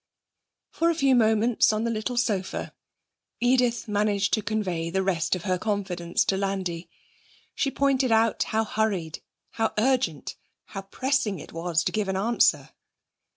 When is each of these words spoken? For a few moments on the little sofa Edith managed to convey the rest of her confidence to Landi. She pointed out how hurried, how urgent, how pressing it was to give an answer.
For 0.71 0.89
a 0.89 0.95
few 0.95 1.13
moments 1.13 1.71
on 1.71 1.83
the 1.83 1.91
little 1.91 2.17
sofa 2.17 2.73
Edith 3.39 3.87
managed 3.87 4.33
to 4.33 4.41
convey 4.41 4.89
the 4.89 5.03
rest 5.03 5.35
of 5.35 5.43
her 5.43 5.59
confidence 5.59 6.25
to 6.25 6.37
Landi. 6.37 6.89
She 7.53 7.69
pointed 7.69 8.11
out 8.11 8.41
how 8.41 8.63
hurried, 8.63 9.19
how 9.51 9.73
urgent, 9.77 10.37
how 10.65 10.81
pressing 10.81 11.37
it 11.37 11.53
was 11.53 11.83
to 11.83 11.91
give 11.91 12.07
an 12.07 12.17
answer. 12.17 12.71